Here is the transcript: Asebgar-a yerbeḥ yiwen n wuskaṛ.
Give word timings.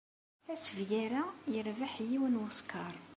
Asebgar-a 0.53 1.23
yerbeḥ 1.51 1.93
yiwen 2.09 2.33
n 2.37 2.39
wuskaṛ. 2.41 2.95